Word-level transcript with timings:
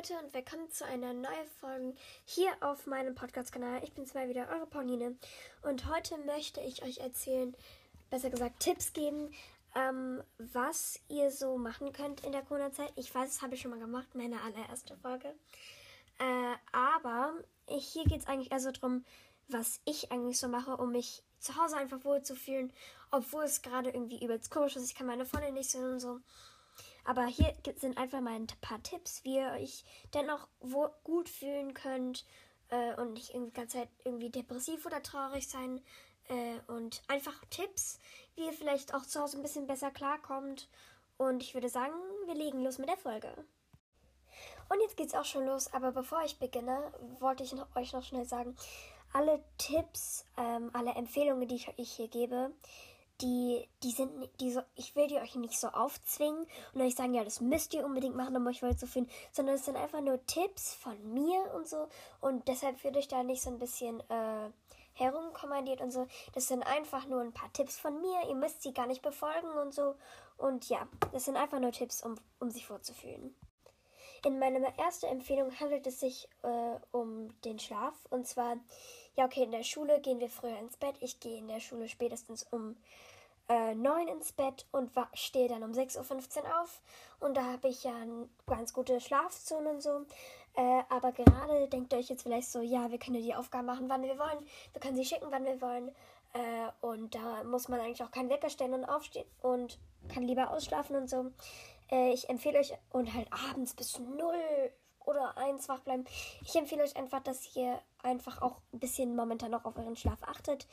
Leute 0.00 0.24
und 0.24 0.32
willkommen 0.32 0.70
zu 0.70 0.86
einer 0.86 1.12
neuen 1.12 1.50
Folge 1.60 1.94
hier 2.24 2.50
auf 2.60 2.86
meinem 2.86 3.14
Podcast-Kanal. 3.14 3.84
Ich 3.84 3.92
bin 3.92 4.06
zwar 4.06 4.30
wieder 4.30 4.48
eure 4.48 4.64
Pauline 4.64 5.14
und 5.60 5.90
heute 5.90 6.16
möchte 6.24 6.62
ich 6.62 6.82
euch 6.82 7.00
erzählen, 7.00 7.54
besser 8.08 8.30
gesagt 8.30 8.60
Tipps 8.60 8.94
geben, 8.94 9.30
ähm, 9.74 10.22
was 10.38 10.98
ihr 11.10 11.30
so 11.30 11.58
machen 11.58 11.92
könnt 11.92 12.24
in 12.24 12.32
der 12.32 12.40
Corona-Zeit. 12.40 12.90
Ich 12.96 13.14
weiß, 13.14 13.28
das 13.28 13.42
habe 13.42 13.54
ich 13.54 13.60
schon 13.60 13.72
mal 13.72 13.80
gemacht, 13.80 14.14
meine 14.14 14.40
allererste 14.40 14.96
Folge. 14.96 15.34
Äh, 16.18 16.54
aber 16.72 17.34
hier 17.68 18.04
geht 18.04 18.20
es 18.20 18.26
eigentlich 18.26 18.52
eher 18.52 18.60
so 18.60 18.70
darum, 18.70 19.04
was 19.48 19.82
ich 19.84 20.10
eigentlich 20.12 20.38
so 20.38 20.48
mache, 20.48 20.78
um 20.78 20.92
mich 20.92 21.22
zu 21.40 21.60
Hause 21.60 21.76
einfach 21.76 22.02
wohl 22.04 22.22
zu 22.22 22.36
fühlen, 22.36 22.72
obwohl 23.10 23.44
es 23.44 23.60
gerade 23.60 23.90
irgendwie 23.90 24.24
übelst 24.24 24.50
komisch 24.50 24.76
ist. 24.76 24.86
Ich 24.86 24.94
kann 24.94 25.06
meine 25.06 25.26
Freunde 25.26 25.52
nicht 25.52 25.68
sehen 25.68 25.84
und 25.84 26.00
so. 26.00 26.20
Aber 27.04 27.26
hier 27.26 27.54
sind 27.76 27.98
einfach 27.98 28.20
mal 28.20 28.34
ein 28.34 28.46
paar 28.60 28.82
Tipps, 28.82 29.24
wie 29.24 29.36
ihr 29.36 29.52
euch 29.52 29.84
dennoch 30.14 30.48
gut 31.02 31.28
fühlen 31.28 31.74
könnt 31.74 32.24
äh, 32.70 32.94
und 33.00 33.14
nicht 33.14 33.30
irgendwie 33.30 33.50
die 33.50 33.56
ganze 33.56 33.78
Zeit 33.78 33.88
irgendwie 34.04 34.30
depressiv 34.30 34.86
oder 34.86 35.02
traurig 35.02 35.48
sein. 35.48 35.80
Äh, 36.28 36.60
und 36.68 37.02
einfach 37.08 37.44
Tipps, 37.50 37.98
wie 38.36 38.46
ihr 38.46 38.52
vielleicht 38.52 38.94
auch 38.94 39.04
zu 39.04 39.20
Hause 39.20 39.38
ein 39.38 39.42
bisschen 39.42 39.66
besser 39.66 39.90
klarkommt. 39.90 40.68
Und 41.18 41.42
ich 41.42 41.54
würde 41.54 41.68
sagen, 41.68 41.94
wir 42.26 42.34
legen 42.34 42.62
los 42.62 42.78
mit 42.78 42.88
der 42.88 42.96
Folge. 42.96 43.34
Und 44.68 44.80
jetzt 44.80 44.96
geht's 44.96 45.14
auch 45.14 45.24
schon 45.24 45.46
los, 45.46 45.72
aber 45.74 45.90
bevor 45.90 46.22
ich 46.24 46.38
beginne, 46.38 46.92
wollte 47.18 47.42
ich 47.42 47.52
noch, 47.52 47.66
euch 47.74 47.92
noch 47.92 48.04
schnell 48.04 48.24
sagen, 48.24 48.56
alle 49.12 49.42
Tipps, 49.58 50.24
ähm, 50.36 50.70
alle 50.72 50.92
Empfehlungen, 50.92 51.48
die 51.48 51.56
ich 51.56 51.68
euch 51.68 51.90
hier 51.90 52.06
gebe, 52.08 52.52
die, 53.20 53.68
die 53.82 53.90
sind, 53.90 54.10
die 54.40 54.50
so, 54.50 54.62
ich 54.74 54.96
will 54.96 55.06
die 55.06 55.16
euch 55.16 55.34
nicht 55.34 55.58
so 55.58 55.68
aufzwingen 55.68 56.46
und 56.72 56.80
euch 56.80 56.94
sagen, 56.94 57.14
ja, 57.14 57.24
das 57.24 57.40
müsst 57.40 57.74
ihr 57.74 57.84
unbedingt 57.84 58.16
machen, 58.16 58.36
um 58.36 58.46
euch 58.46 58.62
wohl 58.62 58.76
zu 58.76 58.86
fühlen, 58.86 59.10
sondern 59.32 59.56
es 59.56 59.64
sind 59.64 59.76
einfach 59.76 60.00
nur 60.00 60.24
Tipps 60.26 60.74
von 60.74 61.12
mir 61.12 61.52
und 61.54 61.68
so 61.68 61.88
und 62.20 62.48
deshalb 62.48 62.82
würde 62.84 62.98
ich 62.98 63.08
da 63.08 63.22
nicht 63.22 63.42
so 63.42 63.50
ein 63.50 63.58
bisschen 63.58 64.00
äh, 64.08 64.50
herumkommandiert 64.94 65.80
und 65.80 65.90
so. 65.90 66.06
Das 66.34 66.48
sind 66.48 66.62
einfach 66.62 67.06
nur 67.06 67.20
ein 67.20 67.32
paar 67.32 67.52
Tipps 67.52 67.78
von 67.78 68.00
mir, 68.00 68.28
ihr 68.28 68.34
müsst 68.34 68.62
sie 68.62 68.72
gar 68.72 68.86
nicht 68.86 69.02
befolgen 69.02 69.50
und 69.62 69.74
so 69.74 69.94
und 70.36 70.68
ja, 70.68 70.88
das 71.12 71.26
sind 71.26 71.36
einfach 71.36 71.60
nur 71.60 71.72
Tipps, 71.72 72.02
um, 72.02 72.16
um 72.38 72.50
sich 72.50 72.66
vorzufühlen. 72.66 73.34
In 74.24 74.38
meiner 74.38 74.66
ersten 74.78 75.06
Empfehlung 75.06 75.58
handelt 75.58 75.86
es 75.86 76.00
sich 76.00 76.28
äh, 76.42 76.78
um 76.90 77.40
den 77.42 77.58
Schlaf 77.58 77.94
und 78.10 78.26
zwar, 78.26 78.56
ja, 79.16 79.24
okay, 79.24 79.44
in 79.44 79.50
der 79.50 79.62
Schule 79.62 80.00
gehen 80.00 80.20
wir 80.20 80.28
früher 80.28 80.58
ins 80.58 80.76
Bett. 80.76 80.96
Ich 81.00 81.20
gehe 81.20 81.38
in 81.38 81.48
der 81.48 81.60
Schule 81.60 81.88
spätestens 81.88 82.42
um 82.50 82.76
äh, 83.50 83.74
9 83.74 84.06
ins 84.06 84.32
Bett 84.32 84.64
und 84.70 84.92
stehe 85.14 85.48
dann 85.48 85.64
um 85.64 85.72
6.15 85.72 86.44
Uhr 86.44 86.62
auf. 86.62 86.80
Und 87.18 87.36
da 87.36 87.42
habe 87.42 87.68
ich 87.68 87.82
ja 87.82 87.94
eine 87.94 88.28
ganz 88.46 88.72
gute 88.72 89.00
Schlafzone 89.00 89.70
und 89.70 89.82
so. 89.82 90.06
Äh, 90.54 90.82
aber 90.88 91.12
gerade 91.12 91.68
denkt 91.68 91.92
ihr 91.92 91.98
euch 91.98 92.08
jetzt 92.08 92.22
vielleicht 92.22 92.50
so, 92.50 92.60
ja, 92.60 92.90
wir 92.90 92.98
können 92.98 93.20
die 93.20 93.34
Aufgaben 93.34 93.66
machen, 93.66 93.88
wann 93.88 94.02
wir 94.02 94.18
wollen. 94.18 94.46
Wir 94.72 94.80
können 94.80 94.96
sie 94.96 95.04
schicken, 95.04 95.26
wann 95.30 95.44
wir 95.44 95.60
wollen. 95.60 95.88
Äh, 96.32 96.86
und 96.86 97.14
da 97.16 97.42
muss 97.42 97.68
man 97.68 97.80
eigentlich 97.80 98.02
auch 98.04 98.12
keinen 98.12 98.30
Wecker 98.30 98.50
stellen 98.50 98.74
und 98.74 98.84
aufstehen 98.84 99.26
und 99.42 99.78
kann 100.08 100.22
lieber 100.22 100.50
ausschlafen 100.50 100.94
und 100.94 101.10
so. 101.10 101.32
Äh, 101.90 102.12
ich 102.12 102.28
empfehle 102.28 102.60
euch 102.60 102.72
und 102.92 103.12
halt 103.12 103.28
abends 103.50 103.74
bis 103.74 103.98
0 103.98 104.32
oder 105.04 105.36
1 105.60 105.68
wach 105.68 105.80
bleiben. 105.80 106.04
Ich 106.42 106.56
empfehle 106.56 106.82
euch 106.82 106.96
einfach, 106.96 107.20
dass 107.20 107.54
ihr 107.54 107.80
einfach 108.02 108.40
auch 108.40 108.56
ein 108.72 108.80
bisschen 108.80 109.14
momentan 109.14 109.50
noch 109.50 109.64
auf 109.64 109.76
euren 109.76 109.96
Schlaf 109.96 110.22
achtet. 110.22 110.66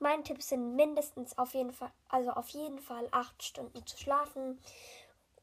Mein 0.00 0.24
Tipp 0.24 0.42
sind 0.42 0.74
mindestens 0.74 1.38
auf 1.38 1.54
jeden 1.54 1.72
Fall, 1.72 1.92
also 2.08 2.30
auf 2.32 2.48
jeden 2.50 2.78
Fall 2.78 3.06
8 3.10 3.42
Stunden 3.42 3.86
zu 3.86 3.96
schlafen. 3.96 4.58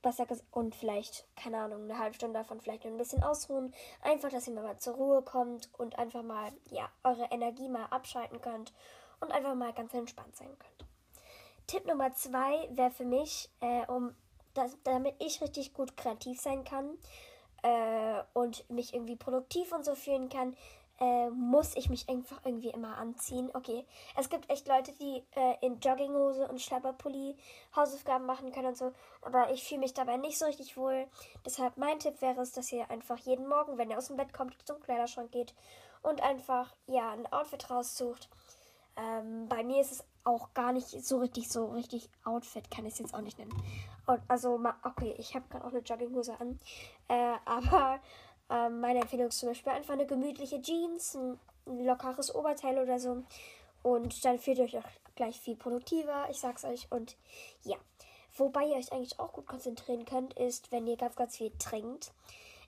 Besser 0.01 0.25
und 0.51 0.75
vielleicht, 0.75 1.25
keine 1.35 1.57
Ahnung, 1.57 1.83
eine 1.83 1.99
halbe 1.99 2.15
Stunde 2.15 2.39
davon 2.39 2.61
vielleicht 2.61 2.85
noch 2.85 2.91
ein 2.91 2.97
bisschen 2.97 3.21
ausruhen. 3.21 3.73
Einfach, 4.01 4.29
dass 4.29 4.47
ihr 4.47 4.53
mal 4.53 4.77
zur 4.77 4.95
Ruhe 4.95 5.21
kommt 5.21 5.69
und 5.77 5.99
einfach 5.99 6.23
mal, 6.23 6.53
ja, 6.71 6.89
eure 7.03 7.25
Energie 7.31 7.67
mal 7.67 7.85
abschalten 7.87 8.39
könnt 8.39 8.71
und 9.19 9.31
einfach 9.33 9.55
mal 9.55 9.73
ganz 9.73 9.93
entspannt 9.93 10.37
sein 10.37 10.57
könnt. 10.57 10.89
Tipp 11.67 11.85
Nummer 11.85 12.13
zwei 12.13 12.69
wäre 12.71 12.91
für 12.91 13.03
mich, 13.03 13.49
äh, 13.59 13.85
um 13.87 14.15
das, 14.53 14.77
damit 14.85 15.15
ich 15.19 15.41
richtig 15.41 15.73
gut 15.73 15.97
kreativ 15.97 16.39
sein 16.39 16.63
kann 16.63 16.97
äh, 17.63 18.23
und 18.33 18.69
mich 18.69 18.93
irgendwie 18.93 19.15
produktiv 19.15 19.71
und 19.71 19.85
so 19.85 19.95
fühlen 19.95 20.29
kann, 20.29 20.55
äh, 20.99 21.29
muss 21.29 21.75
ich 21.75 21.89
mich 21.89 22.09
einfach 22.09 22.41
irgendwie 22.43 22.69
immer 22.69 22.97
anziehen. 22.97 23.49
Okay, 23.53 23.85
es 24.17 24.29
gibt 24.29 24.49
echt 24.49 24.67
Leute, 24.67 24.91
die 24.93 25.23
äh, 25.35 25.55
in 25.65 25.79
Jogginghose 25.79 26.47
und 26.47 26.61
Schlapperpulli 26.61 27.35
Hausaufgaben 27.75 28.25
machen 28.25 28.51
können 28.51 28.67
und 28.67 28.77
so, 28.77 28.91
aber 29.21 29.51
ich 29.51 29.63
fühle 29.63 29.81
mich 29.81 29.93
dabei 29.93 30.17
nicht 30.17 30.37
so 30.37 30.45
richtig 30.45 30.75
wohl. 30.75 31.07
Deshalb 31.45 31.77
mein 31.77 31.99
Tipp 31.99 32.21
wäre 32.21 32.41
es, 32.41 32.51
dass 32.51 32.71
ihr 32.71 32.89
einfach 32.91 33.17
jeden 33.19 33.47
Morgen, 33.47 33.77
wenn 33.77 33.89
ihr 33.89 33.97
aus 33.97 34.07
dem 34.07 34.17
Bett 34.17 34.33
kommt, 34.33 34.55
zum 34.65 34.81
Kleiderschrank 34.81 35.31
geht 35.31 35.53
und 36.01 36.21
einfach 36.21 36.75
ja 36.87 37.11
ein 37.11 37.31
Outfit 37.31 37.69
raussucht. 37.69 38.29
Ähm, 38.97 39.47
bei 39.47 39.63
mir 39.63 39.79
ist 39.81 39.91
es 39.91 40.03
auch 40.23 40.53
gar 40.53 40.73
nicht 40.73 40.87
so 40.87 41.19
richtig, 41.19 41.49
so 41.49 41.67
richtig 41.67 42.09
Outfit, 42.23 42.69
kann 42.71 42.85
ich 42.85 42.93
es 42.93 42.99
jetzt 42.99 43.13
auch 43.13 43.21
nicht 43.21 43.39
nennen. 43.39 43.53
Und 44.05 44.21
also, 44.27 44.59
okay, 44.83 45.15
ich 45.17 45.35
habe 45.35 45.47
gerade 45.49 45.65
auch 45.65 45.71
eine 45.71 45.79
Jogginghose 45.79 46.39
an, 46.39 46.59
äh, 47.07 47.35
aber 47.45 47.99
ähm, 48.49 48.81
meine 48.81 49.01
Empfehlung 49.01 49.27
ist 49.27 49.39
zum 49.39 49.49
Beispiel 49.49 49.71
einfach 49.71 49.93
eine 49.93 50.05
gemütliche 50.05 50.61
Jeans, 50.61 51.15
ein, 51.15 51.39
ein 51.67 51.85
lockeres 51.85 52.33
Oberteil 52.33 52.79
oder 52.79 52.99
so. 52.99 53.23
Und 53.83 54.25
dann 54.25 54.39
fühlt 54.39 54.57
ihr 54.57 54.65
euch 54.65 54.77
auch 54.77 54.89
gleich 55.15 55.39
viel 55.39 55.55
produktiver, 55.55 56.27
ich 56.29 56.39
sag's 56.39 56.65
euch. 56.65 56.87
Und 56.91 57.15
ja, 57.63 57.77
wobei 58.37 58.65
ihr 58.65 58.77
euch 58.77 58.91
eigentlich 58.91 59.19
auch 59.19 59.33
gut 59.33 59.47
konzentrieren 59.47 60.05
könnt, 60.05 60.33
ist, 60.33 60.71
wenn 60.71 60.87
ihr 60.87 60.97
ganz, 60.97 61.15
ganz 61.15 61.37
viel 61.37 61.51
trinkt. 61.59 62.11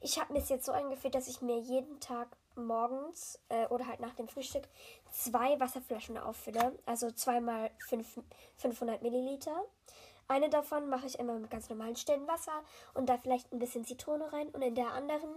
Ich 0.02 0.20
habe 0.20 0.34
mir 0.34 0.40
es 0.40 0.50
jetzt 0.50 0.66
so 0.66 0.72
eingeführt, 0.72 1.16
dass 1.16 1.28
ich 1.28 1.42
mir 1.42 1.60
jeden 1.60 2.00
Tag 2.00 2.28
morgens 2.56 3.40
äh, 3.50 3.68
oder 3.68 3.88
halt 3.88 4.00
nach 4.00 4.16
dem 4.16 4.28
Frühstück 4.28 4.68
zwei 5.12 5.60
Wasserflaschen 5.60 6.18
auffülle. 6.18 6.78
Also 6.86 7.12
zweimal 7.12 7.72
fünf, 7.80 8.20
500 8.58 9.02
Milliliter. 9.02 9.56
Eine 10.28 10.50
davon 10.50 10.88
mache 10.90 11.08
ich 11.08 11.20
immer 11.20 11.34
mit 11.34 11.52
ganz 11.52 11.70
normalen 11.70 11.96
stillen 11.96 12.28
Wasser 12.28 12.64
und 12.94 13.10
da 13.10 13.18
vielleicht 13.18 13.52
ein 13.52 13.60
bisschen 13.60 13.86
Zitrone 13.86 14.32
rein. 14.32 14.48
Und 14.50 14.62
in 14.62 14.76
der 14.76 14.92
anderen, 14.94 15.30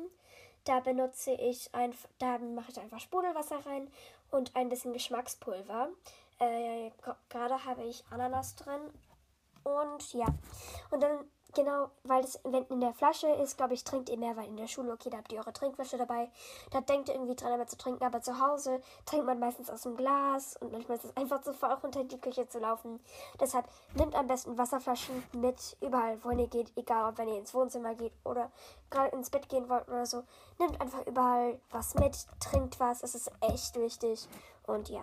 da 0.64 0.80
benutze 0.80 1.32
ich 1.32 1.74
einfach, 1.74 2.08
da 2.18 2.38
mache 2.38 2.70
ich 2.70 2.78
einfach 2.78 3.00
Sprudelwasser 3.00 3.66
rein 3.66 3.90
und 4.30 4.54
ein 4.54 4.68
bisschen 4.68 4.92
Geschmackspulver. 4.92 5.88
Äh, 6.38 6.90
Gerade 7.28 7.64
habe 7.64 7.84
ich 7.84 8.04
Ananas 8.10 8.54
drin. 8.54 8.80
Und 9.64 10.12
ja. 10.12 10.26
Und 10.90 11.02
dann 11.02 11.24
Genau, 11.54 11.88
weil 12.02 12.22
das, 12.22 12.40
wenn 12.42 12.64
in 12.64 12.80
der 12.80 12.92
Flasche 12.92 13.28
ist, 13.28 13.56
glaube 13.56 13.74
ich, 13.74 13.84
trinkt 13.84 14.08
ihr 14.08 14.18
mehr, 14.18 14.36
weil 14.36 14.48
in 14.48 14.56
der 14.56 14.66
Schule, 14.66 14.92
okay, 14.92 15.08
da 15.08 15.18
habt 15.18 15.32
ihr 15.32 15.38
eure 15.38 15.52
Trinkflasche 15.52 15.96
dabei. 15.96 16.28
Da 16.72 16.80
denkt 16.80 17.08
ihr 17.08 17.14
irgendwie 17.14 17.36
dran, 17.36 17.52
immer 17.52 17.68
zu 17.68 17.76
trinken, 17.76 18.02
aber 18.02 18.22
zu 18.22 18.40
Hause 18.40 18.82
trinkt 19.06 19.24
man 19.24 19.38
meistens 19.38 19.70
aus 19.70 19.82
dem 19.82 19.96
Glas 19.96 20.56
und 20.56 20.72
manchmal 20.72 20.96
ist 20.96 21.04
es 21.04 21.16
einfach 21.16 21.42
zu 21.42 21.54
voll, 21.54 21.70
auch 21.70 21.84
unter 21.84 22.02
die 22.02 22.20
Küche 22.20 22.48
zu 22.48 22.58
laufen. 22.58 22.98
Deshalb 23.38 23.66
nehmt 23.94 24.16
am 24.16 24.26
besten 24.26 24.58
Wasserflaschen 24.58 25.22
mit, 25.32 25.76
überall, 25.80 26.22
wohin 26.24 26.40
ihr 26.40 26.48
geht, 26.48 26.72
egal 26.76 27.10
ob 27.10 27.18
wenn 27.18 27.28
ihr 27.28 27.38
ins 27.38 27.54
Wohnzimmer 27.54 27.94
geht 27.94 28.12
oder 28.24 28.50
gerade 28.90 29.14
ins 29.14 29.30
Bett 29.30 29.48
gehen 29.48 29.68
wollt 29.68 29.86
oder 29.86 30.06
so. 30.06 30.24
Nehmt 30.58 30.80
einfach 30.80 31.06
überall 31.06 31.60
was 31.70 31.94
mit, 31.94 32.16
trinkt 32.40 32.80
was, 32.80 33.00
das 33.00 33.14
ist 33.14 33.30
echt 33.40 33.76
wichtig. 33.76 34.26
Und 34.66 34.88
ja. 34.88 35.02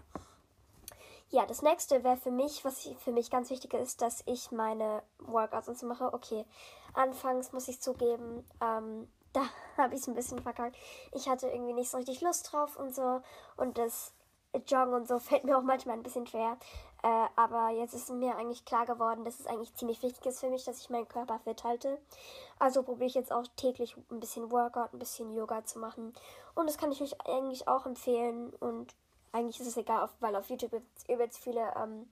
Ja, 1.34 1.46
das 1.46 1.62
nächste 1.62 2.04
wäre 2.04 2.18
für 2.18 2.30
mich, 2.30 2.66
was 2.66 2.90
für 3.00 3.14
mich 3.14 3.32
ganz 3.32 3.50
wichtig 3.50 3.74
ist, 3.74 4.02
dass 4.02 4.22
ich 4.26 4.52
meine 4.52 5.02
Workouts 5.20 5.70
und 5.70 5.80
so 5.80 5.88
mache. 5.88 6.14
Okay, 6.14 6.44
anfangs 6.94 7.54
muss 7.54 7.70
ich 7.70 7.80
zugeben, 7.82 8.46
ähm, 8.62 9.08
da 9.34 9.42
habe 9.78 9.96
ich 9.96 10.02
es 10.02 10.08
ein 10.10 10.14
bisschen 10.14 10.40
verkackt. 10.40 10.76
Ich 11.14 11.30
hatte 11.30 11.48
irgendwie 11.48 11.72
nicht 11.72 11.90
so 11.90 11.96
richtig 11.96 12.20
Lust 12.20 12.52
drauf 12.52 12.76
und 12.76 12.94
so. 12.94 13.22
Und 13.56 13.78
das 13.78 14.14
Joggen 14.68 14.94
und 14.94 15.08
so 15.08 15.20
fällt 15.20 15.46
mir 15.46 15.58
auch 15.58 15.62
manchmal 15.64 15.96
ein 15.96 16.04
bisschen 16.04 16.28
schwer. 16.28 16.58
Äh, 17.02 17.28
aber 17.38 17.70
jetzt 17.70 17.94
ist 17.94 18.10
mir 18.10 18.36
eigentlich 18.36 18.66
klar 18.66 18.86
geworden, 18.86 19.24
dass 19.24 19.40
es 19.40 19.48
eigentlich 19.48 19.74
ziemlich 19.76 20.04
wichtig 20.04 20.26
ist 20.26 20.42
für 20.42 20.50
mich, 20.50 20.66
dass 20.66 20.82
ich 20.82 20.90
meinen 20.90 21.08
Körper 21.08 21.40
fit 21.40 21.64
halte. 21.64 21.98
Also 22.60 22.84
probiere 22.84 23.08
ich 23.08 23.16
jetzt 23.16 23.32
auch 23.32 23.48
täglich 23.56 23.96
ein 24.12 24.20
bisschen 24.20 24.52
Workout, 24.52 24.94
ein 24.94 25.00
bisschen 25.00 25.32
Yoga 25.32 25.64
zu 25.64 25.80
machen. 25.80 26.14
Und 26.56 26.68
das 26.68 26.78
kann 26.78 26.92
ich 26.92 27.02
euch 27.02 27.22
eigentlich 27.26 27.70
auch 27.70 27.86
empfehlen. 27.86 28.54
Und 28.60 28.94
eigentlich 29.32 29.60
ist 29.60 29.68
es 29.68 29.78
egal, 29.78 30.10
weil 30.20 30.36
auf 30.36 30.50
YouTube 30.50 30.72
gibt 30.72 30.98
es 30.98 31.10
übelst 31.10 31.40
viele 31.40 31.74
ähm, 31.76 32.10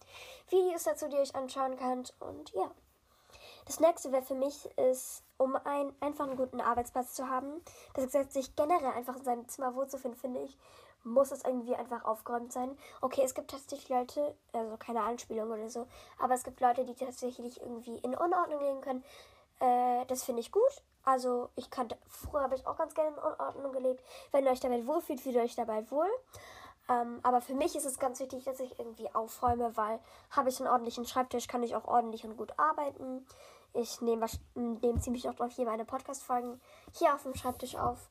Videos 0.50 0.83
dazu, 0.83 1.07
die 1.07 1.16
ihr 1.16 1.21
euch 1.21 1.36
anschauen 1.36 1.77
könnt. 1.77 2.13
Und 2.19 2.51
ja. 2.54 2.71
Das 3.66 3.80
nächste 3.80 4.12
wäre 4.12 4.24
für 4.24 4.36
mich, 4.36 4.66
ist, 4.77 5.24
um 5.38 5.56
einen 5.56 5.94
guten 6.36 6.60
Arbeitsplatz 6.60 7.13
zu 7.13 7.30
haben, 7.30 7.63
das 7.94 8.06
gesagt, 8.06 8.33
sich 8.33 8.56
generell 8.56 8.94
einfach 8.94 9.16
in 9.16 9.24
seinem 9.24 9.48
Zimmer 9.48 9.75
wohlzufinden, 9.75 10.19
finde 10.19 10.42
ich, 10.42 10.57
muss 11.04 11.31
es 11.31 11.44
irgendwie 11.44 11.75
einfach 11.75 12.04
aufgeräumt 12.04 12.51
sein. 12.51 12.77
Okay, 13.01 13.21
es 13.24 13.36
gibt 13.36 13.51
tatsächlich 13.51 13.89
Leute, 13.89 14.36
also 14.54 14.75
keine 14.77 15.04
Anspielung 15.04 15.51
oder 15.51 15.69
so, 15.69 15.88
aber 16.18 16.33
es 16.33 16.44
gibt 16.44 16.60
Leute, 16.62 16.83
die 16.83 16.95
tatsächlich 16.95 17.62
irgendwie 17.62 17.98
in 17.98 18.16
Unordnung 18.16 18.60
legen 18.60 18.81
können. 18.81 19.04
Äh, 19.60 20.06
das 20.07 20.24
finde 20.24 20.42
ich 20.42 20.51
gut. 20.51 20.83
Also 21.04 21.50
ich 21.56 21.69
kannte, 21.69 21.98
früher 22.07 22.42
habe 22.42 22.56
ich 22.56 22.68
auch 22.68 22.77
ganz 22.77 22.94
gerne 22.94 23.10
in 23.10 23.24
Unordnung 23.24 23.71
gelebt. 23.71 24.04
Wenn 24.31 24.45
ihr 24.45 24.51
euch 24.51 24.60
damit 24.60 24.86
wohlfühlt, 24.86 25.21
fühlt 25.21 25.36
ihr 25.36 25.42
euch 25.42 25.56
dabei 25.56 25.89
wohl. 25.92 26.10
Ähm, 26.90 27.20
aber 27.22 27.40
für 27.40 27.54
mich 27.54 27.76
ist 27.76 27.86
es 27.86 28.00
ganz 28.00 28.20
wichtig, 28.20 28.44
dass 28.46 28.60
ich 28.60 28.78
irgendwie 28.80 29.14
aufräume, 29.14 29.78
weil 29.78 30.00
habe 30.32 30.50
ich 30.50 30.60
einen 30.60 30.70
ordentlichen 30.70 31.06
Schreibtisch, 31.06 31.48
kann 31.48 31.62
ich 31.62 31.76
auch 31.76 31.86
ordentlich 31.86 32.26
und 32.26 32.36
gut 32.36 32.52
arbeiten. 32.58 33.26
Ich 33.74 34.02
nehme 34.02 34.26
nehm 34.56 35.00
ziemlich 35.00 35.30
oft 35.30 35.40
auf 35.40 35.52
hier 35.52 35.66
meine 35.66 35.86
Podcast-Folgen 35.86 36.60
hier 36.94 37.14
auf 37.14 37.22
dem 37.22 37.36
Schreibtisch 37.36 37.76
auf. 37.76 38.10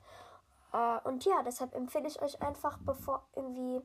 Äh, 0.72 0.98
und 1.08 1.24
ja, 1.24 1.42
deshalb 1.44 1.74
empfehle 1.74 2.06
ich 2.06 2.22
euch 2.22 2.40
einfach, 2.40 2.78
bevor 2.78 3.24
irgendwie, 3.34 3.82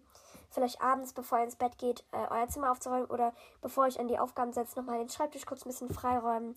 vielleicht 0.51 0.79
abends, 0.81 1.13
bevor 1.13 1.39
ihr 1.39 1.45
ins 1.45 1.55
Bett 1.55 1.79
geht, 1.79 2.03
äh, 2.11 2.27
euer 2.29 2.47
Zimmer 2.47 2.71
aufzuräumen 2.71 3.07
oder 3.07 3.33
bevor 3.61 3.85
euch 3.85 3.99
an 3.99 4.07
die 4.07 4.19
Aufgaben 4.19 4.53
setzt, 4.53 4.77
nochmal 4.77 4.99
den 4.99 5.09
Schreibtisch 5.09 5.47
kurz 5.47 5.65
ein 5.65 5.69
bisschen 5.69 5.89
freiräumen. 5.89 6.55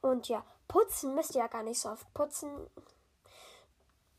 Und 0.00 0.28
ja, 0.28 0.44
putzen 0.68 1.16
müsst 1.16 1.34
ihr 1.34 1.40
ja 1.40 1.48
gar 1.48 1.64
nicht 1.64 1.80
so 1.80 1.88
oft. 1.88 2.12
Putzen 2.14 2.48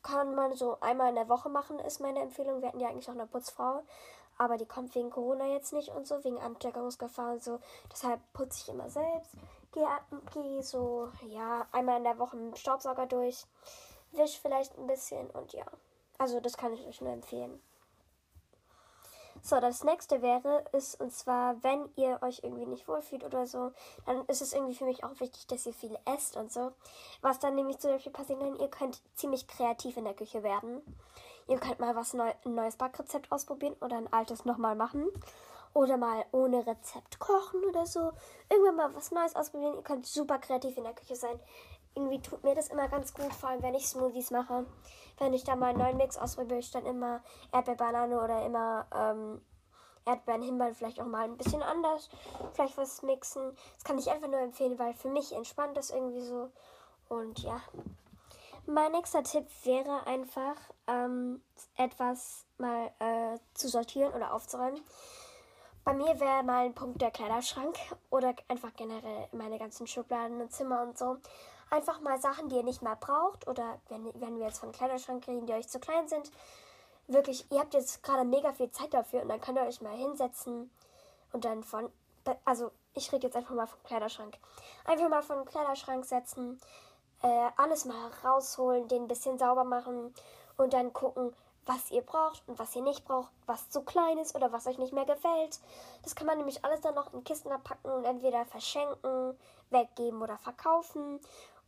kann 0.04 0.34
man 0.36 0.54
so 0.54 0.78
einmal 0.80 1.08
in 1.08 1.16
der 1.16 1.28
Woche 1.28 1.48
machen, 1.48 1.80
ist 1.80 2.00
meine 2.00 2.20
Empfehlung. 2.20 2.60
Wir 2.60 2.68
hatten 2.68 2.78
ja 2.78 2.88
eigentlich 2.88 3.08
auch 3.08 3.14
eine 3.14 3.26
Putzfrau, 3.26 3.82
aber 4.38 4.56
die 4.56 4.66
kommt 4.66 4.94
wegen 4.94 5.10
Corona 5.10 5.46
jetzt 5.48 5.72
nicht 5.72 5.88
und 5.88 6.06
so, 6.06 6.22
wegen 6.22 6.38
Ansteckungsgefahr 6.38 7.32
und 7.32 7.42
so. 7.42 7.58
Deshalb 7.90 8.20
putze 8.32 8.60
ich 8.62 8.68
immer 8.68 8.88
selbst. 8.88 9.32
Gehe 9.72 9.88
geh 10.32 10.62
so, 10.62 11.08
ja, 11.26 11.66
einmal 11.72 11.98
in 11.98 12.04
der 12.04 12.18
Woche 12.18 12.36
mit 12.36 12.54
dem 12.54 12.56
Staubsauger 12.56 13.06
durch. 13.06 13.44
Wisch 14.12 14.38
vielleicht 14.40 14.78
ein 14.78 14.86
bisschen 14.86 15.28
und 15.30 15.52
ja. 15.52 15.64
Also 16.18 16.38
das 16.38 16.56
kann 16.56 16.72
ich 16.72 16.86
euch 16.86 17.00
nur 17.00 17.12
empfehlen. 17.12 17.60
So, 19.46 19.60
das 19.60 19.84
nächste 19.84 20.22
wäre, 20.22 20.64
ist, 20.72 20.98
und 20.98 21.12
zwar, 21.12 21.62
wenn 21.62 21.86
ihr 21.96 22.18
euch 22.22 22.40
irgendwie 22.42 22.64
nicht 22.64 22.88
wohlfühlt 22.88 23.24
oder 23.24 23.46
so, 23.46 23.72
dann 24.06 24.24
ist 24.24 24.40
es 24.40 24.54
irgendwie 24.54 24.74
für 24.74 24.86
mich 24.86 25.04
auch 25.04 25.20
wichtig, 25.20 25.46
dass 25.48 25.66
ihr 25.66 25.74
viel 25.74 25.98
esst 26.06 26.38
und 26.38 26.50
so. 26.50 26.72
Was 27.20 27.40
dann 27.40 27.54
nämlich 27.54 27.78
zum 27.78 27.90
Beispiel 27.90 28.10
passieren 28.10 28.40
kann, 28.40 28.56
ihr 28.56 28.68
könnt 28.68 29.02
ziemlich 29.14 29.46
kreativ 29.46 29.98
in 29.98 30.04
der 30.04 30.14
Küche 30.14 30.42
werden. 30.42 30.80
Ihr 31.46 31.58
könnt 31.58 31.78
mal 31.78 31.94
was 31.94 32.14
neu, 32.14 32.32
ein 32.46 32.54
neues 32.54 32.76
Backrezept 32.76 33.30
ausprobieren 33.30 33.76
oder 33.82 33.98
ein 33.98 34.10
altes 34.10 34.46
nochmal 34.46 34.76
machen. 34.76 35.08
Oder 35.74 35.98
mal 35.98 36.24
ohne 36.32 36.66
Rezept 36.66 37.18
kochen 37.18 37.64
oder 37.64 37.84
so. 37.84 38.12
Irgendwann 38.48 38.76
mal 38.76 38.94
was 38.94 39.10
Neues 39.10 39.36
ausprobieren. 39.36 39.74
Ihr 39.74 39.82
könnt 39.82 40.06
super 40.06 40.38
kreativ 40.38 40.78
in 40.78 40.84
der 40.84 40.94
Küche 40.94 41.16
sein 41.16 41.38
irgendwie 41.94 42.20
tut 42.20 42.42
mir 42.44 42.54
das 42.54 42.68
immer 42.68 42.88
ganz 42.88 43.14
gut, 43.14 43.32
vor 43.32 43.50
allem 43.50 43.62
wenn 43.62 43.74
ich 43.74 43.88
Smoothies 43.88 44.30
mache. 44.30 44.66
Wenn 45.18 45.32
ich 45.32 45.44
da 45.44 45.54
mal 45.54 45.70
einen 45.70 45.78
neuen 45.78 45.96
Mix 45.96 46.16
ausprobiere, 46.16 46.58
ich 46.58 46.70
dann 46.70 46.86
immer 46.86 47.22
Erdbeerbanane 47.52 48.20
oder 48.20 48.44
immer 48.44 48.86
ähm, 48.94 49.40
Erdbeeren, 50.06 50.42
Himbeeren, 50.42 50.74
vielleicht 50.74 51.00
auch 51.00 51.06
mal 51.06 51.24
ein 51.24 51.36
bisschen 51.36 51.62
anders. 51.62 52.08
Vielleicht 52.52 52.76
was 52.76 53.02
mixen. 53.02 53.56
Das 53.74 53.84
kann 53.84 53.98
ich 53.98 54.10
einfach 54.10 54.28
nur 54.28 54.40
empfehlen, 54.40 54.78
weil 54.78 54.92
für 54.94 55.08
mich 55.08 55.32
entspannt 55.32 55.76
das 55.76 55.90
irgendwie 55.90 56.20
so. 56.20 56.50
Und 57.08 57.38
ja. 57.40 57.60
Mein 58.66 58.92
nächster 58.92 59.22
Tipp 59.22 59.46
wäre 59.64 60.06
einfach, 60.06 60.56
ähm, 60.86 61.42
etwas 61.76 62.46
mal 62.56 62.90
äh, 62.98 63.38
zu 63.52 63.68
sortieren 63.68 64.14
oder 64.14 64.32
aufzuräumen. 64.32 64.80
Bei 65.84 65.92
mir 65.92 66.18
wäre 66.18 66.42
mal 66.42 66.64
ein 66.64 66.74
Punkt 66.74 67.02
der 67.02 67.10
Kleiderschrank 67.10 67.76
oder 68.08 68.34
einfach 68.48 68.74
generell 68.74 69.28
meine 69.32 69.58
ganzen 69.58 69.86
Schubladen 69.86 70.40
und 70.40 70.50
Zimmer 70.50 70.82
und 70.82 70.96
so 70.96 71.18
einfach 71.70 72.00
mal 72.00 72.20
Sachen, 72.20 72.48
die 72.48 72.56
ihr 72.56 72.62
nicht 72.62 72.82
mehr 72.82 72.96
braucht 72.96 73.46
oder 73.48 73.80
wenn, 73.88 74.04
wenn 74.20 74.38
wir 74.38 74.46
jetzt 74.46 74.60
von 74.60 74.72
Kleiderschrank 74.72 75.26
reden, 75.26 75.46
die 75.46 75.52
euch 75.52 75.68
zu 75.68 75.80
klein 75.80 76.08
sind, 76.08 76.30
wirklich, 77.06 77.50
ihr 77.50 77.60
habt 77.60 77.74
jetzt 77.74 78.02
gerade 78.02 78.24
mega 78.24 78.52
viel 78.52 78.70
Zeit 78.70 78.94
dafür 78.94 79.22
und 79.22 79.28
dann 79.28 79.40
könnt 79.40 79.58
ihr 79.58 79.66
euch 79.66 79.80
mal 79.80 79.96
hinsetzen 79.96 80.70
und 81.32 81.44
dann 81.44 81.62
von, 81.62 81.90
also 82.44 82.70
ich 82.94 83.12
rede 83.12 83.26
jetzt 83.26 83.36
einfach 83.36 83.54
mal 83.54 83.66
vom 83.66 83.82
Kleiderschrank. 83.84 84.36
Einfach 84.84 85.08
mal 85.08 85.22
vom 85.22 85.44
Kleiderschrank 85.44 86.04
setzen, 86.04 86.60
äh, 87.22 87.50
alles 87.56 87.84
mal 87.84 88.10
rausholen, 88.24 88.88
den 88.88 89.02
ein 89.04 89.08
bisschen 89.08 89.38
sauber 89.38 89.64
machen 89.64 90.14
und 90.56 90.72
dann 90.72 90.92
gucken, 90.92 91.34
was 91.66 91.90
ihr 91.90 92.02
braucht 92.02 92.42
und 92.46 92.58
was 92.58 92.76
ihr 92.76 92.82
nicht 92.82 93.04
braucht, 93.04 93.32
was 93.46 93.70
zu 93.70 93.82
klein 93.82 94.18
ist 94.18 94.34
oder 94.34 94.52
was 94.52 94.66
euch 94.66 94.78
nicht 94.78 94.92
mehr 94.92 95.06
gefällt. 95.06 95.60
Das 96.02 96.14
kann 96.14 96.26
man 96.26 96.36
nämlich 96.36 96.64
alles 96.64 96.80
dann 96.82 96.94
noch 96.94 97.12
in 97.14 97.24
Kisten 97.24 97.50
abpacken 97.50 97.90
und 97.90 98.04
entweder 98.04 98.44
verschenken, 98.44 99.38
weggeben 99.70 100.22
oder 100.22 100.36
verkaufen. 100.38 101.20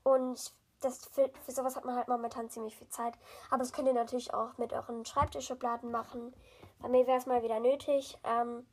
Und 0.07 0.53
das 0.83 1.05
für, 1.07 1.29
für 1.45 1.51
sowas 1.51 1.75
hat 1.75 1.85
man 1.85 1.97
halt 1.97 2.07
momentan 2.07 2.49
ziemlich 2.49 2.77
viel 2.77 2.89
Zeit. 2.89 3.15
Aber 3.51 3.59
das 3.59 3.73
könnt 3.73 3.89
ihr 3.89 3.93
natürlich 3.93 4.33
auch 4.33 4.57
mit 4.57 4.73
euren 4.73 5.05
Schreibtischschubladen 5.05 5.91
machen. 5.91 6.33
Bei 6.79 6.89
mir 6.89 7.09
wäre 7.09 7.19
es 7.19 7.27
mal 7.27 7.43
wieder 7.43 7.59
nötig. 7.59 8.17
Ähm, 8.23 8.65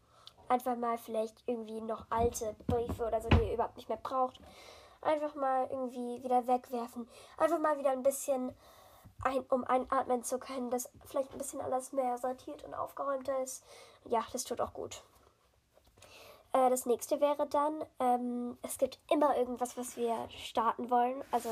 einfach 0.47 0.75
mal 0.75 0.99
vielleicht 0.99 1.41
irgendwie 1.47 1.81
noch 1.81 2.05
alte 2.11 2.55
Briefe 2.67 3.07
oder 3.07 3.19
so, 3.19 3.29
die 3.29 3.47
ihr 3.47 3.53
überhaupt 3.55 3.77
nicht 3.77 3.89
mehr 3.89 3.97
braucht. 3.97 4.39
Einfach 5.01 5.33
mal 5.33 5.65
irgendwie 5.71 6.23
wieder 6.23 6.45
wegwerfen. 6.45 7.09
Einfach 7.37 7.57
mal 7.57 7.79
wieder 7.79 7.89
ein 7.89 8.03
bisschen, 8.03 8.55
ein, 9.23 9.43
um 9.49 9.63
einatmen 9.63 10.23
zu 10.23 10.37
können, 10.37 10.69
dass 10.69 10.91
vielleicht 11.07 11.31
ein 11.31 11.39
bisschen 11.39 11.61
alles 11.61 11.93
mehr 11.93 12.19
sortiert 12.19 12.63
und 12.63 12.75
aufgeräumter 12.75 13.41
ist. 13.41 13.65
Ja, 14.05 14.23
das 14.31 14.43
tut 14.43 14.61
auch 14.61 14.73
gut. 14.73 15.01
Äh, 16.53 16.69
das 16.69 16.85
nächste 16.85 17.19
wäre 17.19 17.47
dann, 17.47 17.83
ähm, 17.99 18.57
es 18.61 18.77
gibt 18.77 18.99
immer 19.11 19.35
irgendwas, 19.35 19.75
was 19.75 19.97
wir 19.97 20.15
starten 20.29 20.89
wollen. 20.89 21.23
Also 21.31 21.49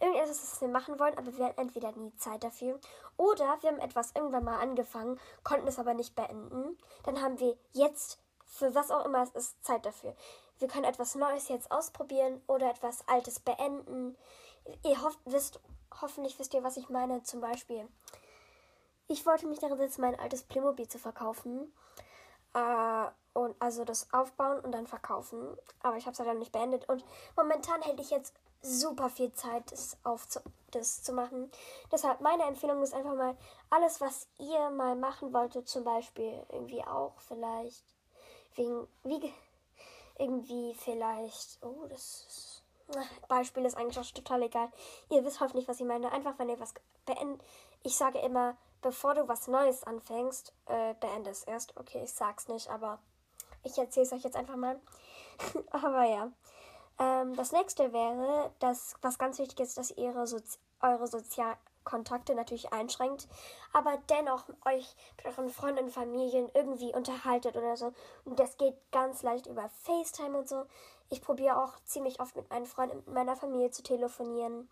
irgendetwas, 0.00 0.42
was 0.42 0.60
wir 0.60 0.68
machen 0.68 0.98
wollen, 0.98 1.16
aber 1.16 1.36
wir 1.36 1.46
haben 1.46 1.58
entweder 1.58 1.92
nie 1.92 2.14
Zeit 2.16 2.44
dafür. 2.44 2.78
Oder 3.16 3.56
wir 3.60 3.70
haben 3.70 3.80
etwas 3.80 4.12
irgendwann 4.14 4.44
mal 4.44 4.60
angefangen, 4.60 5.18
konnten 5.42 5.66
es 5.66 5.78
aber 5.78 5.94
nicht 5.94 6.14
beenden. 6.14 6.78
Dann 7.04 7.22
haben 7.22 7.40
wir 7.40 7.56
jetzt, 7.72 8.20
für 8.44 8.74
was 8.74 8.90
auch 8.90 9.04
immer 9.06 9.22
es 9.22 9.30
ist, 9.30 9.64
Zeit 9.64 9.86
dafür. 9.86 10.14
Wir 10.58 10.68
können 10.68 10.84
etwas 10.84 11.14
Neues 11.14 11.48
jetzt 11.48 11.70
ausprobieren 11.70 12.40
oder 12.46 12.70
etwas 12.70 13.06
Altes 13.08 13.40
beenden. 13.40 14.16
Ihr 14.84 15.02
hofft, 15.02 15.18
wisst, 15.24 15.60
hoffentlich 16.00 16.38
wisst 16.38 16.54
ihr, 16.54 16.62
was 16.62 16.76
ich 16.76 16.88
meine. 16.88 17.22
Zum 17.22 17.40
Beispiel, 17.40 17.88
ich 19.08 19.24
wollte 19.24 19.46
mich 19.46 19.60
darin 19.60 19.78
setzen, 19.78 20.00
mein 20.00 20.18
altes 20.18 20.42
Playmobil 20.42 20.88
zu 20.88 20.98
verkaufen. 20.98 21.72
Äh, 22.56 23.10
und 23.34 23.54
also 23.58 23.84
das 23.84 24.08
aufbauen 24.14 24.60
und 24.60 24.72
dann 24.72 24.86
verkaufen. 24.86 25.58
Aber 25.82 25.98
ich 25.98 26.06
habe 26.06 26.14
es 26.14 26.18
halt 26.18 26.28
dann 26.28 26.38
nicht 26.38 26.52
beendet. 26.52 26.88
Und 26.88 27.04
momentan 27.36 27.82
hätte 27.82 28.00
ich 28.00 28.10
jetzt 28.10 28.34
super 28.62 29.10
viel 29.10 29.30
Zeit, 29.32 29.70
das, 29.70 29.98
aufzu 30.04 30.40
das 30.70 31.02
zu 31.02 31.12
machen. 31.12 31.50
Deshalb 31.92 32.22
meine 32.22 32.44
Empfehlung 32.44 32.82
ist 32.82 32.94
einfach 32.94 33.14
mal 33.14 33.36
alles, 33.68 34.00
was 34.00 34.26
ihr 34.38 34.70
mal 34.70 34.96
machen 34.96 35.34
wolltet, 35.34 35.68
zum 35.68 35.84
Beispiel 35.84 36.42
irgendwie 36.48 36.82
auch 36.82 37.12
vielleicht 37.28 37.84
wegen 38.54 38.88
wie 39.04 39.32
irgendwie 40.18 40.74
vielleicht. 40.74 41.58
Oh, 41.62 41.86
das 41.90 42.24
ist, 42.26 42.62
Beispiel 43.28 43.66
ist 43.66 43.76
eigentlich 43.76 43.98
auch 43.98 44.10
total 44.12 44.42
egal. 44.44 44.70
Ihr 45.10 45.22
wisst 45.24 45.40
hoffentlich, 45.40 45.68
was 45.68 45.78
ich 45.78 45.86
meine. 45.86 46.10
Einfach, 46.10 46.38
wenn 46.38 46.48
ihr 46.48 46.58
was 46.58 46.72
beendet. 47.04 47.46
Ich 47.82 47.96
sage 47.96 48.18
immer, 48.20 48.56
bevor 48.86 49.14
du 49.14 49.26
was 49.26 49.48
Neues 49.48 49.82
anfängst, 49.82 50.52
äh, 50.66 50.94
beende 51.00 51.30
es 51.30 51.42
erst. 51.42 51.76
Okay, 51.76 52.04
ich 52.04 52.12
sag's 52.12 52.46
nicht, 52.46 52.70
aber 52.70 53.00
ich 53.64 53.76
erzähle 53.76 54.06
es 54.06 54.12
euch 54.12 54.22
jetzt 54.22 54.36
einfach 54.36 54.54
mal. 54.54 54.80
Aber 55.70 56.04
ja. 56.04 56.30
Ähm, 57.00 57.34
das 57.34 57.50
nächste 57.50 57.92
wäre, 57.92 58.52
dass 58.60 58.94
was 59.02 59.18
ganz 59.18 59.40
wichtig 59.40 59.58
ist, 59.58 59.76
dass 59.76 59.90
ihr 59.90 60.12
Sozi 60.24 60.58
eure 60.80 61.08
Sozialkontakte 61.86 62.34
natürlich 62.34 62.72
einschränkt, 62.72 63.28
aber 63.72 63.98
dennoch 64.10 64.44
euch 64.66 64.94
mit 65.16 65.26
euren 65.26 65.48
Freunden 65.48 65.84
und 65.84 65.90
Familien 65.90 66.50
irgendwie 66.54 66.94
unterhaltet 66.94 67.56
oder 67.56 67.76
so. 67.76 67.92
Und 68.24 68.38
das 68.38 68.56
geht 68.56 68.74
ganz 68.92 69.22
leicht 69.22 69.46
über 69.46 69.68
FaceTime 69.82 70.38
und 70.38 70.48
so. 70.48 70.66
Ich 71.08 71.22
probiere 71.22 71.62
auch 71.62 71.74
ziemlich 71.84 72.20
oft 72.20 72.34
mit 72.36 72.50
meinen 72.50 72.66
Freunden 72.66 72.98
und 72.98 73.14
meiner 73.14 73.36
Familie 73.36 73.70
zu 73.70 73.82
telefonieren 73.82 74.68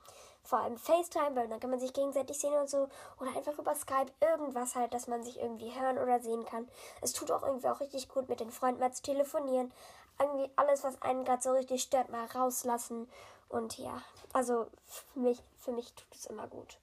vor 0.46 0.58
allem 0.58 0.76
FaceTime, 0.76 1.34
weil 1.36 1.48
dann 1.48 1.58
kann 1.58 1.70
man 1.70 1.80
sich 1.80 1.94
gegenseitig 1.94 2.38
sehen 2.38 2.52
und 2.52 2.68
so. 2.68 2.88
Oder 3.18 3.34
einfach 3.34 3.58
über 3.58 3.74
Skype 3.74 4.12
irgendwas 4.20 4.74
halt, 4.74 4.92
dass 4.92 5.06
man 5.06 5.22
sich 5.22 5.40
irgendwie 5.40 5.72
hören 5.80 5.96
oder 5.96 6.20
sehen 6.20 6.44
kann. 6.44 6.68
Es 7.00 7.14
tut 7.14 7.30
auch 7.30 7.42
irgendwie 7.42 7.68
auch 7.68 7.80
richtig 7.80 8.10
gut, 8.10 8.28
mit 8.28 8.40
den 8.40 8.50
Freunden 8.50 8.80
mal 8.80 8.92
zu 8.92 9.00
telefonieren. 9.02 9.72
Irgendwie 10.20 10.50
alles, 10.56 10.84
was 10.84 11.00
einen 11.00 11.24
gerade 11.24 11.42
so 11.42 11.52
richtig 11.52 11.82
stört, 11.82 12.10
mal 12.10 12.26
rauslassen. 12.26 13.08
Und 13.48 13.78
ja, 13.78 14.02
also 14.34 14.66
für 14.84 15.18
mich, 15.18 15.42
für 15.56 15.72
mich 15.72 15.94
tut 15.94 16.14
es 16.14 16.26
immer 16.26 16.46
gut. 16.46 16.76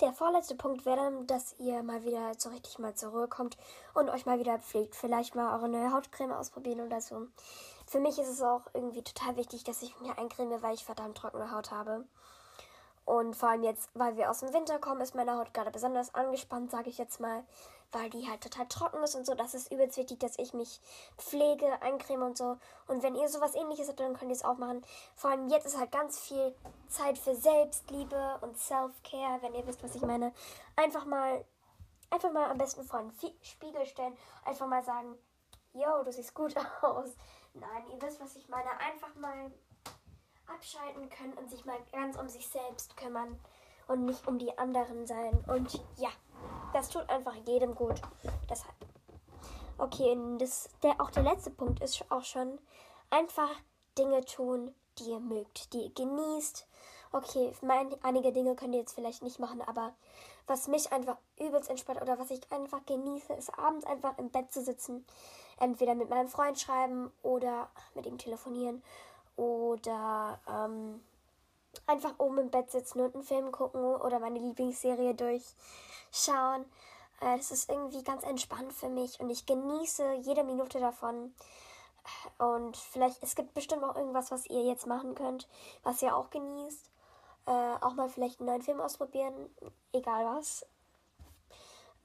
Der 0.00 0.14
vorletzte 0.14 0.54
Punkt 0.54 0.86
wäre 0.86 0.96
dann, 0.96 1.26
dass 1.26 1.54
ihr 1.58 1.82
mal 1.82 2.02
wieder 2.04 2.32
so 2.38 2.48
richtig 2.48 2.78
mal 2.78 2.94
zur 2.94 3.10
Ruhe 3.10 3.28
kommt 3.28 3.58
und 3.92 4.08
euch 4.08 4.24
mal 4.24 4.38
wieder 4.38 4.58
pflegt. 4.58 4.96
Vielleicht 4.96 5.34
mal 5.34 5.54
eure 5.54 5.68
neue 5.68 5.92
Hautcreme 5.92 6.32
ausprobieren 6.32 6.80
oder 6.80 7.02
so. 7.02 7.26
Für 7.86 8.00
mich 8.00 8.18
ist 8.18 8.28
es 8.28 8.40
auch 8.40 8.62
irgendwie 8.72 9.02
total 9.02 9.36
wichtig, 9.36 9.62
dass 9.64 9.82
ich 9.82 10.00
mir 10.00 10.16
eincreme, 10.16 10.62
weil 10.62 10.74
ich 10.74 10.86
verdammt 10.86 11.18
trockene 11.18 11.50
Haut 11.50 11.70
habe. 11.70 12.06
Und 13.04 13.36
vor 13.36 13.50
allem 13.50 13.62
jetzt, 13.62 13.90
weil 13.92 14.16
wir 14.16 14.30
aus 14.30 14.40
dem 14.40 14.54
Winter 14.54 14.78
kommen, 14.78 15.02
ist 15.02 15.14
meine 15.14 15.36
Haut 15.36 15.52
gerade 15.52 15.70
besonders 15.70 16.14
angespannt, 16.14 16.70
sage 16.70 16.88
ich 16.88 16.96
jetzt 16.96 17.20
mal, 17.20 17.44
weil 17.92 18.10
die 18.10 18.28
halt 18.28 18.42
total 18.42 18.66
trocken 18.68 19.02
ist 19.02 19.14
und 19.14 19.26
so. 19.26 19.34
Das 19.34 19.54
ist 19.54 19.72
übelst 19.72 19.96
wichtig, 19.96 20.20
dass 20.20 20.38
ich 20.38 20.54
mich 20.54 20.80
pflege, 21.18 21.80
eincreme 21.82 22.22
und 22.22 22.38
so. 22.38 22.58
Und 22.86 23.02
wenn 23.02 23.14
ihr 23.14 23.28
sowas 23.28 23.54
ähnliches 23.54 23.88
habt, 23.88 24.00
dann 24.00 24.16
könnt 24.16 24.30
ihr 24.30 24.36
es 24.36 24.44
auch 24.44 24.58
machen. 24.58 24.84
Vor 25.14 25.30
allem 25.30 25.48
jetzt 25.48 25.66
ist 25.66 25.78
halt 25.78 25.92
ganz 25.92 26.18
viel 26.18 26.54
Zeit 26.88 27.18
für 27.18 27.34
Selbstliebe 27.34 28.38
und 28.40 28.56
Self-Care, 28.58 29.42
wenn 29.42 29.54
ihr 29.54 29.66
wisst, 29.66 29.82
was 29.82 29.94
ich 29.94 30.02
meine. 30.02 30.32
Einfach 30.76 31.04
mal, 31.04 31.44
einfach 32.10 32.32
mal 32.32 32.50
am 32.50 32.58
besten 32.58 32.84
vor 32.84 33.00
einen 33.00 33.12
Spiegel 33.42 33.86
stellen, 33.86 34.16
einfach 34.44 34.66
mal 34.66 34.82
sagen, 34.82 35.16
yo, 35.72 36.02
du 36.04 36.12
siehst 36.12 36.34
gut 36.34 36.54
aus. 36.82 37.10
Nein, 37.54 37.90
ihr 37.90 38.00
wisst, 38.02 38.20
was 38.20 38.36
ich 38.36 38.48
meine. 38.48 38.70
Einfach 38.78 39.14
mal 39.16 39.50
abschalten 40.46 41.08
können 41.10 41.34
und 41.34 41.50
sich 41.50 41.64
mal 41.64 41.78
ganz 41.92 42.16
um 42.16 42.28
sich 42.28 42.48
selbst 42.48 42.96
kümmern 42.96 43.38
und 43.86 44.04
nicht 44.04 44.26
um 44.26 44.38
die 44.38 44.56
anderen 44.58 45.06
sein. 45.06 45.44
Und 45.48 45.74
ja, 45.96 46.10
das 46.72 46.88
tut 46.88 47.08
einfach 47.08 47.34
jedem 47.46 47.74
gut. 47.74 48.00
Deshalb. 48.48 48.74
Okay, 49.78 50.16
das, 50.38 50.68
der, 50.82 51.00
auch 51.00 51.10
der 51.10 51.22
letzte 51.22 51.50
Punkt 51.50 51.80
ist 51.80 52.04
auch 52.10 52.24
schon 52.24 52.58
einfach 53.08 53.48
Dinge 53.96 54.24
tun, 54.24 54.74
die 54.98 55.10
ihr 55.10 55.20
mögt, 55.20 55.72
die 55.72 55.84
ihr 55.84 55.94
genießt. 55.94 56.66
Okay, 57.12 57.52
mein, 57.62 57.88
einige 58.02 58.32
Dinge 58.32 58.54
könnt 58.54 58.74
ihr 58.74 58.80
jetzt 58.80 58.94
vielleicht 58.94 59.22
nicht 59.22 59.40
machen, 59.40 59.62
aber 59.62 59.94
was 60.46 60.68
mich 60.68 60.92
einfach 60.92 61.16
übelst 61.38 61.70
entspannt 61.70 62.02
oder 62.02 62.18
was 62.18 62.30
ich 62.30 62.40
einfach 62.52 62.84
genieße, 62.86 63.32
ist 63.34 63.56
abends 63.58 63.86
einfach 63.86 64.18
im 64.18 64.30
Bett 64.30 64.52
zu 64.52 64.62
sitzen. 64.62 65.04
Entweder 65.58 65.94
mit 65.94 66.08
meinem 66.08 66.28
Freund 66.28 66.58
schreiben 66.58 67.10
oder 67.22 67.68
mit 67.94 68.06
ihm 68.06 68.18
telefonieren 68.18 68.82
oder 69.36 70.40
ähm, 70.48 71.00
einfach 71.86 72.14
oben 72.18 72.38
im 72.38 72.50
Bett 72.50 72.70
sitzen 72.70 73.00
und 73.00 73.14
einen 73.14 73.24
Film 73.24 73.52
gucken 73.52 73.82
oder 73.82 74.18
meine 74.18 74.38
Lieblingsserie 74.38 75.14
durchschauen. 75.14 76.64
Äh, 77.20 77.36
das 77.36 77.50
ist 77.50 77.70
irgendwie 77.70 78.02
ganz 78.02 78.24
entspannt 78.24 78.72
für 78.72 78.88
mich 78.88 79.20
und 79.20 79.30
ich 79.30 79.46
genieße 79.46 80.14
jede 80.22 80.44
Minute 80.44 80.80
davon. 80.80 81.34
Und 82.38 82.76
vielleicht, 82.76 83.22
es 83.22 83.34
gibt 83.34 83.54
bestimmt 83.54 83.84
auch 83.84 83.94
irgendwas, 83.94 84.30
was 84.30 84.46
ihr 84.46 84.64
jetzt 84.64 84.86
machen 84.86 85.14
könnt, 85.14 85.48
was 85.82 86.02
ihr 86.02 86.16
auch 86.16 86.30
genießt. 86.30 86.90
Äh, 87.46 87.74
auch 87.80 87.94
mal 87.94 88.08
vielleicht 88.08 88.40
einen 88.40 88.48
neuen 88.48 88.62
Film 88.62 88.80
ausprobieren, 88.80 89.34
egal 89.92 90.24
was. 90.24 90.66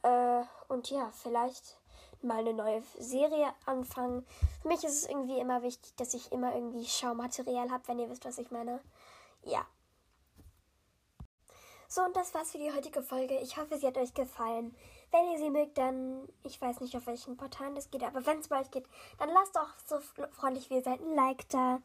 Äh, 0.04 0.44
und 0.68 0.90
ja, 0.90 1.10
vielleicht 1.12 1.78
mal 2.22 2.40
eine 2.40 2.54
neue 2.54 2.84
Serie 3.00 3.54
anfangen. 3.66 4.26
Für 4.62 4.68
mich 4.68 4.84
ist 4.84 5.04
es 5.04 5.10
irgendwie 5.10 5.40
immer 5.40 5.62
wichtig, 5.62 5.96
dass 5.96 6.14
ich 6.14 6.32
immer 6.32 6.54
irgendwie 6.54 6.86
Schaumaterial 6.86 7.72
habe, 7.72 7.88
wenn 7.88 8.00
ihr 8.00 8.10
wisst, 8.10 8.26
was 8.26 8.38
ich 8.38 8.52
meine. 8.52 8.80
Ja. 9.46 9.66
So, 11.88 12.02
und 12.02 12.16
das 12.16 12.34
war's 12.34 12.52
für 12.52 12.58
die 12.58 12.74
heutige 12.74 13.02
Folge. 13.02 13.40
Ich 13.40 13.58
hoffe, 13.58 13.78
sie 13.78 13.88
hat 13.88 13.98
euch 13.98 14.14
gefallen. 14.14 14.75
Wenn 15.12 15.32
ihr 15.32 15.38
sie 15.38 15.52
mögt, 15.52 15.78
dann, 15.78 16.28
ich 16.44 16.60
weiß 16.60 16.82
nicht, 16.82 16.98
auf 16.98 17.06
welchen 17.08 17.38
Portalen 17.38 17.75
das 17.75 17.90
geht, 17.90 18.04
aber 18.04 18.25
wenn 18.25 18.40
es 18.40 18.50
bei 18.50 18.60
euch 18.60 18.72
geht, 18.72 18.86
dann 19.20 19.30
lasst 19.30 19.56
doch 19.56 19.70
so 19.86 20.00
freundlich 20.32 20.70
wie 20.70 20.75
ihr 20.75 20.84
seid 20.84 21.00
ein 21.00 21.16
Like 21.16 21.48
da. 21.50 21.80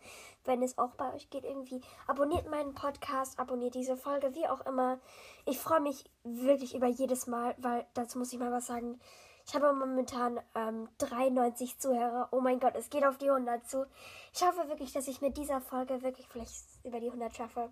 Wenn 0.45 0.63
es 0.63 0.79
auch 0.79 0.95
bei 0.95 1.15
euch 1.15 1.29
geht, 1.31 1.45
irgendwie 1.45 1.83
abonniert 2.09 2.51
meinen 2.51 2.75
Podcast, 2.75 3.39
abonniert 3.39 3.75
diese 3.75 3.97
Folge, 3.97 4.35
wie 4.35 4.49
auch 4.49 4.63
immer. 4.67 4.99
Ich 5.45 5.61
freue 5.61 5.81
mich 5.81 6.05
wirklich 6.25 6.75
über 6.75 6.89
jedes 6.89 7.27
Mal, 7.27 7.55
weil 7.59 7.87
dazu 7.95 8.19
muss 8.19 8.33
ich 8.33 8.39
mal 8.39 8.51
was 8.51 8.67
sagen. 8.67 8.99
Ich 9.47 9.55
habe 9.55 9.73
momentan 9.73 10.41
ähm, 10.55 10.89
93 10.99 11.79
Zuhörer. 11.79 12.29
Oh 12.33 12.41
mein 12.41 12.59
Gott, 12.59 12.75
es 12.75 12.91
geht 12.91 13.05
auf 13.05 13.19
die 13.19 13.31
100 13.31 13.69
zu. 13.69 13.87
Ich 14.33 14.43
hoffe 14.43 14.69
wirklich, 14.69 14.93
dass 14.93 15.09
ich 15.09 15.21
mit 15.21 15.37
dieser 15.37 15.61
Folge 15.61 16.03
wirklich 16.03 16.27
vielleicht 16.29 16.55
über 16.85 17.01
die 17.01 17.07
100 17.07 17.35
schaffe. 17.35 17.71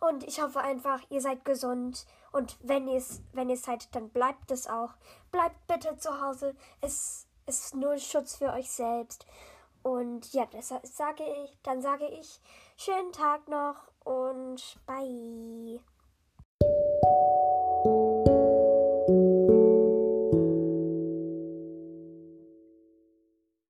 Und 0.00 0.24
ich 0.24 0.42
hoffe 0.42 0.60
einfach, 0.60 1.00
ihr 1.10 1.20
seid 1.20 1.44
gesund. 1.44 2.06
Und 2.32 2.56
wenn 2.62 2.86
ihr 2.88 2.98
es 2.98 3.22
wenn 3.32 3.54
seid, 3.56 3.94
dann 3.94 4.10
bleibt 4.10 4.50
es 4.50 4.66
auch. 4.66 4.94
Bleibt 5.32 5.66
bitte 5.66 5.96
zu 5.96 6.20
Hause. 6.20 6.54
Es 6.80 7.26
ist 7.46 7.74
nur 7.74 7.96
Schutz 7.98 8.36
für 8.36 8.52
euch 8.52 8.70
selbst. 8.70 9.26
Und 9.82 10.32
ja, 10.32 10.46
das 10.46 10.68
sage 10.68 11.22
ich, 11.44 11.56
dann 11.62 11.80
sage 11.80 12.06
ich, 12.08 12.40
schönen 12.76 13.12
Tag 13.12 13.46
noch 13.48 13.76
und 14.04 14.78
bye. 14.84 15.80